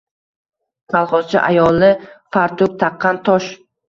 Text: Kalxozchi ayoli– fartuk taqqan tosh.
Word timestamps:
Kalxozchi 0.93 1.37
ayoli– 1.41 1.89
fartuk 2.37 2.73
taqqan 2.85 3.21
tosh. 3.29 3.51